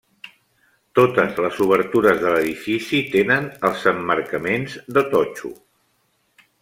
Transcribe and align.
Totes 0.99 1.35
les 1.45 1.59
obertures 1.65 2.17
de 2.23 2.31
l'edifici 2.35 3.03
tenen 3.17 3.45
els 3.69 3.85
emmarcaments 3.93 4.79
de 4.97 5.05
totxo. 5.13 5.53